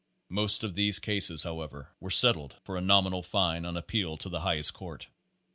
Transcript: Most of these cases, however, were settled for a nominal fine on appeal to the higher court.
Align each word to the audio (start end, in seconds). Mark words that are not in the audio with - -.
Most 0.29 0.63
of 0.63 0.73
these 0.73 0.97
cases, 0.97 1.43
however, 1.43 1.89
were 1.99 2.09
settled 2.09 2.55
for 2.63 2.75
a 2.75 2.81
nominal 2.81 3.21
fine 3.21 3.65
on 3.67 3.77
appeal 3.77 4.17
to 4.17 4.29
the 4.29 4.39
higher 4.39 4.63
court. 4.63 5.05